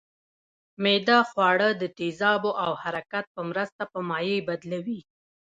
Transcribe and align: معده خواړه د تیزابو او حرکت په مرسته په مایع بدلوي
معده 0.83 1.19
خواړه 1.29 1.69
د 1.81 1.83
تیزابو 1.97 2.51
او 2.63 2.71
حرکت 2.83 3.25
په 3.35 3.41
مرسته 3.49 3.83
په 3.91 3.99
مایع 4.09 4.39
بدلوي 4.49 4.99